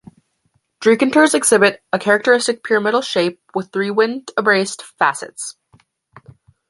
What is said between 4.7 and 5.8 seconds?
facets.